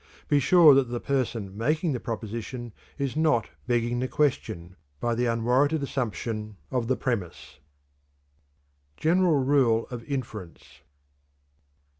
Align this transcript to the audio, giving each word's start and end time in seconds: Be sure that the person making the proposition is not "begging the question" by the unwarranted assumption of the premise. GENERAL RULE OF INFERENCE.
Be 0.27 0.39
sure 0.39 0.73
that 0.73 0.89
the 0.89 0.99
person 0.99 1.55
making 1.55 1.91
the 1.93 1.99
proposition 1.99 2.73
is 2.97 3.15
not 3.15 3.51
"begging 3.67 3.99
the 3.99 4.07
question" 4.07 4.75
by 4.99 5.13
the 5.13 5.27
unwarranted 5.27 5.83
assumption 5.83 6.57
of 6.71 6.87
the 6.87 6.95
premise. 6.97 7.59
GENERAL 8.97 9.37
RULE 9.43 9.85
OF 9.91 10.03
INFERENCE. 10.05 10.81